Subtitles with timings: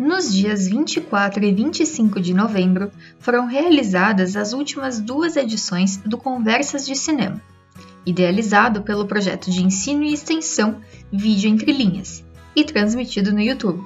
[0.00, 6.86] Nos dias 24 e 25 de novembro foram realizadas as últimas duas edições do Conversas
[6.86, 7.38] de Cinema,
[8.06, 10.80] idealizado pelo projeto de ensino e extensão
[11.12, 12.24] Vídeo Entre Linhas
[12.56, 13.84] e transmitido no YouTube.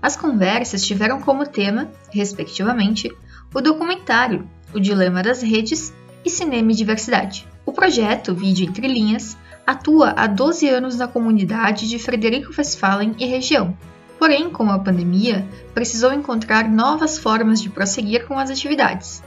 [0.00, 3.14] As conversas tiveram como tema, respectivamente,
[3.54, 5.92] o documentário O Dilema das Redes
[6.24, 7.46] e Cinema e Diversidade.
[7.66, 9.36] O projeto Vídeo Entre Linhas
[9.66, 13.76] atua há 12 anos na comunidade de Frederico Westphalen e região,
[14.24, 19.22] Porém, com a pandemia, precisou encontrar novas formas de prosseguir com as atividades.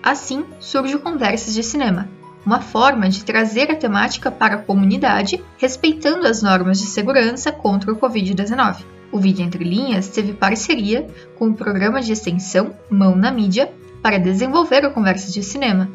[0.00, 2.08] Assim, surge o Conversas de Cinema,
[2.46, 7.90] uma forma de trazer a temática para a comunidade, respeitando as normas de segurança contra
[7.90, 8.84] o Covid-19.
[9.10, 14.20] O Vídeo Entre Linhas teve parceria com o programa de extensão Mão na Mídia para
[14.20, 15.90] desenvolver o Conversas de Cinema.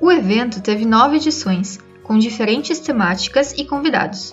[0.00, 4.32] O evento teve nove edições, com diferentes temáticas e convidados.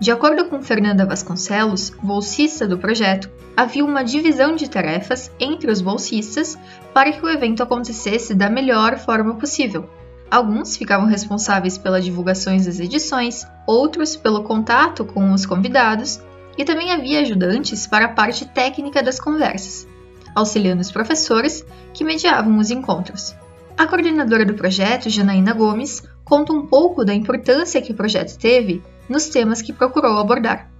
[0.00, 5.82] De acordo com Fernanda Vasconcelos, bolsista do projeto, havia uma divisão de tarefas entre os
[5.82, 6.58] bolsistas
[6.94, 9.90] para que o evento acontecesse da melhor forma possível.
[10.30, 16.18] Alguns ficavam responsáveis pelas divulgações das edições, outros pelo contato com os convidados,
[16.56, 19.86] e também havia ajudantes para a parte técnica das conversas,
[20.34, 23.34] auxiliando os professores que mediavam os encontros.
[23.76, 28.82] A coordenadora do projeto, Janaína Gomes, conta um pouco da importância que o projeto teve
[29.10, 30.70] nos temas que procurou abordar.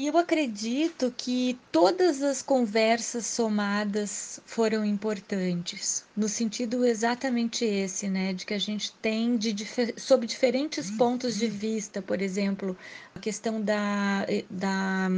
[0.00, 8.44] Eu acredito que todas as conversas somadas foram importantes, no sentido exatamente esse, né, de
[8.44, 9.54] que a gente tem de,
[9.96, 12.76] sob diferentes pontos de vista, por exemplo,
[13.14, 15.08] a questão da, da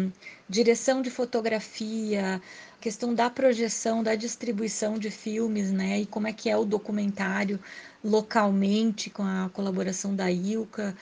[0.47, 2.43] direção de fotografia,
[2.79, 6.65] a questão da projeção, da distribuição de filmes, né, e como é que é o
[6.67, 7.59] documentário
[8.05, 10.95] localmente com a colaboração da Ilka.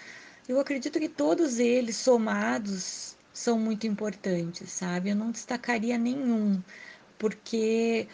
[0.49, 5.11] Eu acredito que todos eles somados são muito importantes, sabe?
[5.11, 6.61] Eu não destacaria nenhum,
[7.19, 8.09] porque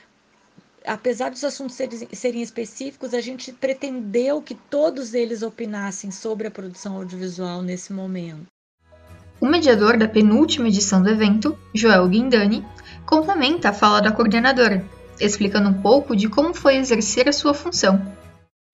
[0.84, 1.77] apesar dos assuntos
[2.12, 8.47] serem, específicos, a gente pretendeu que todos eles opinassem sobre a produção audiovisual nesse momento.
[9.41, 12.65] O mediador da penúltima edição do evento, Joel Guindani,
[13.06, 14.84] complementa a fala da coordenadora,
[15.21, 18.00] explicando um pouco de como foi exercer a sua função.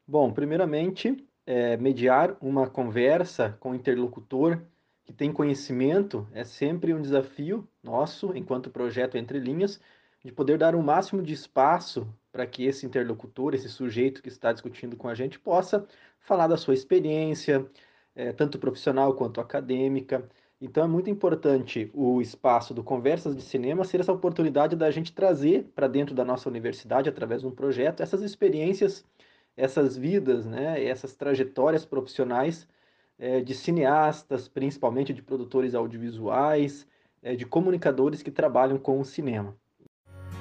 [0.09, 1.17] Bom, primeiramente,
[1.47, 4.61] é, mediar uma conversa com o interlocutor
[5.05, 9.81] que tem conhecimento é sempre um desafio nosso, enquanto projeto Entre Linhas,
[10.25, 14.29] de poder dar o um máximo de espaço para que esse interlocutor, esse sujeito que
[14.29, 15.87] está discutindo com a gente, possa
[16.19, 17.67] falar da sua experiência,
[18.17, 20.27] é, tanto profissional quanto acadêmica.
[20.59, 25.13] Então é muito importante o espaço do Conversas de Cinema ser essa oportunidade da gente
[25.13, 29.05] trazer para dentro da nossa universidade, através de um projeto, essas experiências
[29.57, 32.67] essas vidas, né, essas trajetórias profissionais
[33.19, 36.87] é, de cineastas, principalmente de produtores audiovisuais,
[37.23, 39.57] é, de comunicadores que trabalham com o cinema.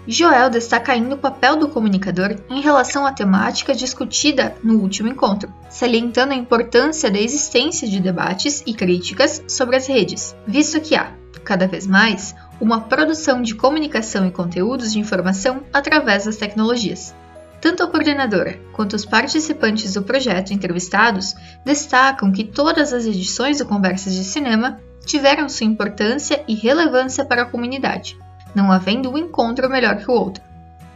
[0.05, 5.53] Joel destaca ainda o papel do comunicador em relação à temática discutida no último encontro,
[5.69, 11.15] salientando a importância da existência de debates e críticas sobre as redes, visto que há,
[11.45, 17.15] cada vez mais, uma produção de comunicação e conteúdos de informação através das tecnologias.
[17.63, 23.65] Tanto a coordenadora quanto os participantes do projeto entrevistados destacam que todas as edições do
[23.65, 28.19] Conversas de Cinema tiveram sua importância e relevância para a comunidade,
[28.53, 30.43] não havendo um encontro melhor que o outro.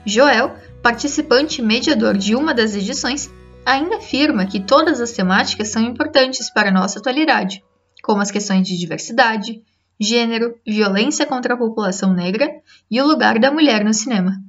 [0.06, 3.32] Joel, participante e mediador de uma das edições,
[3.66, 7.64] ainda afirma que todas as temáticas são importantes para a nossa atualidade,
[8.04, 9.62] como as questões de diversidade,
[9.98, 12.52] gênero, violência contra a população negra
[12.92, 14.46] e o lugar da mulher no cinema.